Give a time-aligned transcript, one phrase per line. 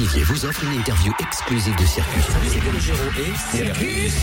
[0.00, 2.24] Olivier vous offre une interview exclusive de Circus.
[2.24, 4.14] Salut, c'est Calogero et Circus.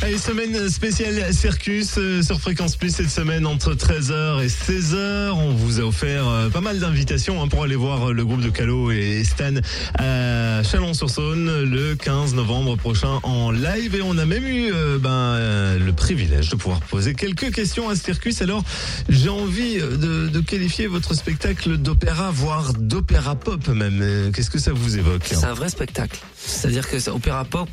[0.00, 5.32] Allez, semaine spéciale Circus euh, sur Fréquence Plus cette semaine entre 13h et 16h.
[5.32, 8.40] On vous a offert euh, pas mal d'invitations hein, pour aller voir euh, le groupe
[8.40, 9.54] de Calo et Stan
[9.98, 13.96] à Chalon-sur-Saône le 15 novembre prochain en live.
[13.96, 15.36] Et on a même eu ben,
[15.78, 18.40] le privilège de pouvoir poser quelques questions à Circus.
[18.40, 18.62] Alors,
[19.08, 24.30] j'ai envie de, de qualifier votre spectacle d'opéra, voire d'opéra pop même.
[24.32, 25.22] Qu'est-ce que ça vous évoque?
[25.24, 26.20] C'est un vrai spectacle.
[26.36, 27.68] C'est-à-dire que c'est opéra pop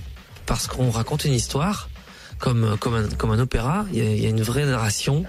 [0.47, 1.89] parce qu'on raconte une histoire
[2.39, 3.85] comme comme un, comme un opéra.
[3.91, 5.25] Il y a, il y a une vraie narration.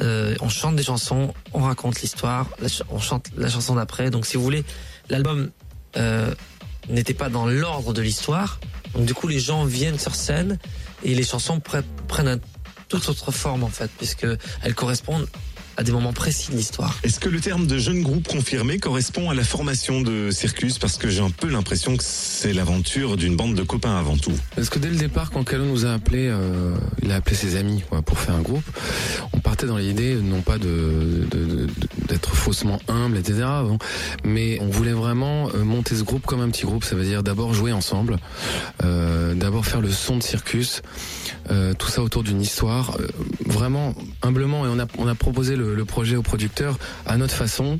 [0.00, 2.46] Euh, on chante des chansons, on raconte l'histoire,
[2.88, 4.10] on chante la chanson d'après.
[4.10, 4.64] Donc, si vous voulez,
[5.08, 5.50] l'album
[5.96, 6.32] euh,
[6.88, 8.60] n'était pas dans l'ordre de l'histoire.
[8.94, 10.58] Donc, du coup, les gens viennent sur scène
[11.02, 12.38] et les chansons pre- prennent un
[12.88, 14.26] toute autre forme en fait, puisque
[14.62, 15.26] elles correspondent
[15.78, 16.98] à des moments précis de l'histoire.
[17.04, 20.76] Est-ce que le terme de jeune groupe confirmé correspond à la formation de Circus?
[20.76, 24.32] Parce que j'ai un peu l'impression que c'est l'aventure d'une bande de copains avant tout.
[24.56, 27.54] Parce que dès le départ, quand Calo nous a appelé, euh, il a appelé ses
[27.54, 28.64] amis quoi, pour faire un groupe.
[29.32, 31.66] On partait dans l'idée non pas de de- de-
[32.08, 33.38] d'être faussement humble, etc.
[33.62, 33.78] bon,
[34.24, 36.82] mais on voulait vraiment euh, monter ce groupe comme un petit groupe.
[36.82, 38.16] Ça veut dire d'abord jouer ensemble,
[38.82, 40.82] euh, d'abord faire le son de Circus,
[41.50, 43.08] euh, tout ça autour d'une histoire, euh,
[43.46, 44.66] vraiment humblement.
[44.66, 47.78] Et on a on a proposé le, le projet au producteur à notre façon.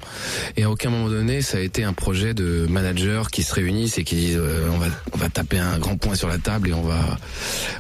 [0.56, 3.98] Et à aucun moment donné, ça a été un projet de managers qui se réunissent
[3.98, 6.69] et qui disent euh, on va on va taper un grand point sur la table
[6.69, 7.19] et on va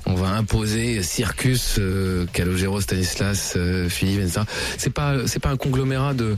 [0.06, 4.42] on va imposer Circus, euh, Calogero, Stanislas, euh, Philippe, etc.
[4.76, 6.36] C'est pas c'est pas un conglomérat de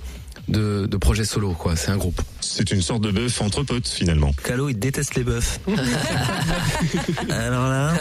[0.49, 1.77] de, de projets solo quoi.
[1.77, 2.21] C'est un groupe.
[2.41, 4.33] C'est une sorte de bœuf entre potes finalement.
[4.45, 5.59] Calo, il déteste les bœufs.
[7.31, 7.95] Alors là,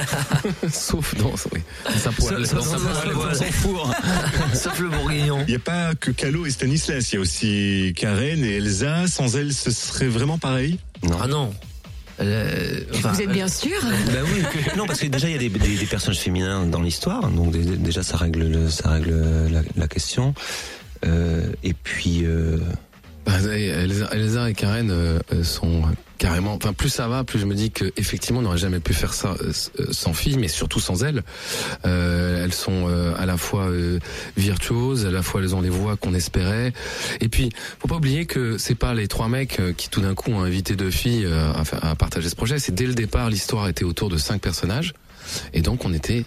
[0.71, 1.61] Sauf dans oui.
[1.97, 2.45] sa poêle.
[2.45, 2.81] Sauf- sauf-
[4.53, 5.39] sauf- le bourguignon.
[5.47, 9.07] Il n'y a pas que Calo et Stanislas, il y a aussi Karen et Elsa.
[9.07, 10.79] Sans elles, ce serait vraiment pareil?
[11.21, 11.53] Ah non.
[12.21, 14.43] Euh, enfin, Vous êtes bien sûr Bah oui,
[14.75, 17.51] non parce que déjà il y a des, des, des personnages féminins dans l'histoire, donc
[17.51, 20.33] dé- déjà ça règle le, ça règle la, la question.
[21.05, 22.57] Euh, et puis euh,
[23.25, 25.83] Bah, Elsa, Elsa et Karen euh, sont
[26.17, 26.53] carrément.
[26.53, 29.13] Enfin, plus ça va, plus je me dis que effectivement, on n'aurait jamais pu faire
[29.13, 29.35] ça
[29.91, 31.23] sans filles, mais surtout sans elles.
[31.85, 33.99] Euh, elles sont euh, à la fois euh,
[34.35, 36.73] virtuoses, à la fois elles ont les voix qu'on espérait.
[37.21, 37.49] Et puis,
[37.79, 40.75] faut pas oublier que c'est pas les trois mecs qui tout d'un coup ont invité
[40.75, 41.27] deux filles
[41.81, 42.59] à partager ce projet.
[42.59, 44.93] C'est dès le départ, l'histoire était autour de cinq personnages,
[45.53, 46.25] et donc on était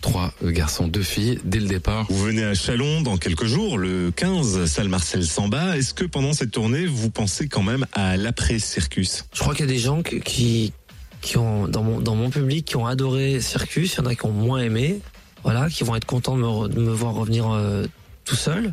[0.00, 2.06] trois garçons, deux filles dès le départ.
[2.10, 5.76] Vous venez à Chalon dans quelques jours, le 15, salle Marcel Samba.
[5.76, 9.24] Est-ce que pendant cette tournée, vous pensez quand même à l'après-circus?
[9.32, 10.72] Je crois qu'il y a des gens qui,
[11.20, 13.94] qui, ont, dans mon, dans mon public, qui ont adoré Circus.
[13.94, 15.00] Il y en a qui ont moins aimé.
[15.42, 17.84] Voilà, qui vont être contents de me, re- de me voir revenir euh,
[18.24, 18.72] tout seul.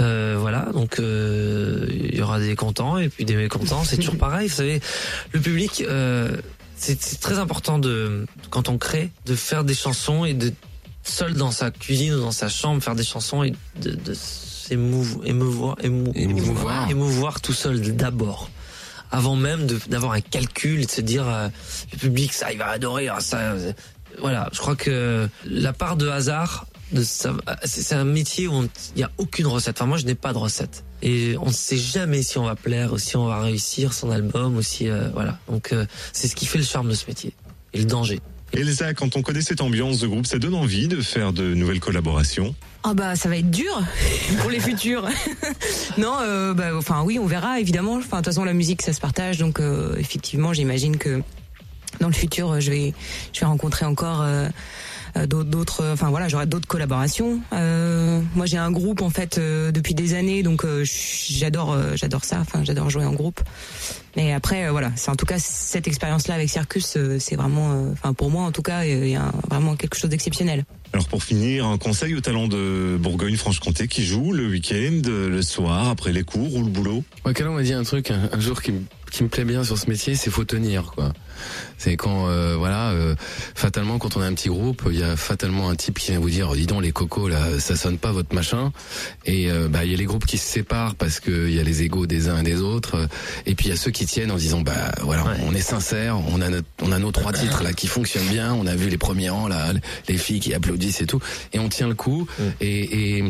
[0.00, 3.84] Euh, voilà, donc euh, il y aura des contents et puis des mécontents.
[3.84, 4.48] C'est toujours pareil.
[4.48, 4.80] Vous savez,
[5.32, 6.34] le public, euh,
[6.76, 10.52] c'est très important de quand on crée de faire des chansons et de
[11.04, 15.26] seul dans sa cuisine ou dans sa chambre faire des chansons et de, de s'émouvoir,
[15.26, 16.90] émouvoir, émou- Émouvoir.
[16.90, 18.50] émouvoir tout seul d'abord
[19.10, 21.48] avant même d'avoir un calcul et de se dire euh,
[21.92, 23.72] le public ça il va adorer ah, ça euh,
[24.20, 26.66] voilà je crois que la part de hasard
[27.64, 29.76] c'est un métier où il y a aucune recette.
[29.76, 30.84] Enfin moi je n'ai pas de recette.
[31.02, 34.10] Et on ne sait jamais si on va plaire ou si on va réussir son
[34.10, 35.38] album ou si euh, voilà.
[35.48, 37.32] Donc euh, c'est ce qui fait le charme de ce métier
[37.72, 38.20] et le danger.
[38.52, 41.80] Elsa, quand on connaît cette ambiance de groupe, ça donne envie de faire de nouvelles
[41.80, 42.54] collaborations?
[42.84, 43.80] Ah bah ça va être dur
[44.40, 45.08] pour les futurs.
[45.98, 47.94] non, euh, bah, enfin oui, on verra évidemment.
[47.94, 51.22] Enfin de toute façon la musique ça se partage, donc euh, effectivement j'imagine que
[52.00, 52.94] dans le futur je vais
[53.32, 54.48] je vais rencontrer encore euh,
[55.14, 57.40] d'autres d'autres enfin voilà j'aurai d'autres collaborations.
[57.52, 61.92] Euh, moi j'ai un groupe en fait euh, depuis des années donc euh, j'adore euh,
[61.94, 62.38] j'adore ça.
[62.40, 63.40] Enfin j'adore jouer en groupe
[64.16, 67.36] mais après euh, voilà c'est en tout cas cette expérience là avec Circus euh, c'est
[67.36, 70.64] vraiment euh, enfin pour moi en tout cas il y a vraiment quelque chose d'exceptionnel
[70.92, 75.88] Alors pour finir, un conseil aux talents de Bourgogne-Franche-Comté qui jouent le week-end, le soir,
[75.88, 77.02] après les cours ou le boulot?
[77.24, 79.64] Ouais, Calon m'a dit un truc un, un jour qui, me- qui me plaît bien
[79.64, 81.12] sur ce métier, c'est faut tenir quoi.
[81.78, 83.14] C'est quand euh, voilà, euh,
[83.54, 86.20] fatalement quand on a un petit groupe, il y a fatalement un type qui vient
[86.20, 88.70] vous dire, oh, dis donc les cocos là, ça sonne pas votre machin.
[89.24, 91.58] Et euh, bah il y a les groupes qui se séparent parce que il y
[91.60, 93.08] a les égos des uns et des autres.
[93.46, 95.36] Et puis il y a ceux qui tiennent en disant bah voilà, Ouais.
[95.46, 98.52] on est sincère, on a notre, on a nos trois titres là qui fonctionnent bien,
[98.54, 99.72] on a vu les premiers rangs là,
[100.08, 101.20] les filles qui applaudissent et tout,
[101.52, 102.26] et on tient le coup.
[102.60, 103.24] Et, et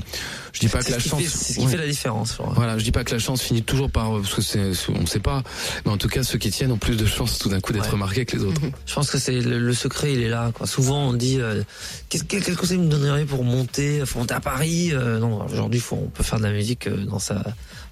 [0.52, 1.22] je dis pas que la ce qui chance.
[1.24, 1.70] c'est ce qui Ouais.
[1.72, 2.38] fait la différence.
[2.54, 5.20] Voilà, je dis pas que la chance finit toujours par parce que c'est on sait
[5.20, 5.42] pas,
[5.84, 7.90] mais en tout cas ceux qui tiennent ont plus de chances tout d'un coup d'être
[7.90, 8.60] remarqués que les autres.
[8.86, 10.50] Je pense que c'est le, le secret, il est là.
[10.54, 10.66] Quoi.
[10.66, 11.62] Souvent, on dit euh,
[12.08, 16.08] quel, quel conseil me donnerait pour monter, faut monter à Paris Euh, Non, aujourd'hui, on
[16.08, 17.42] peut faire de la musique euh, dans sa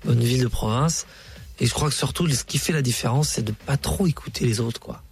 [0.04, 1.06] bonne ville de province.
[1.60, 4.46] Et je crois que surtout, ce qui fait la différence, c'est de pas trop écouter
[4.46, 5.02] les autres, quoi.